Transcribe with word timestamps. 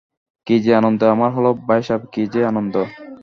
কী 0.47 0.55
যে 0.63 0.71
আনন্দ 0.75 1.01
আমার 1.15 1.31
হল 1.33 1.45
ভাইসাহেব-কী 1.67 2.23
যে 2.33 2.41
আনন্দ! 2.45 2.75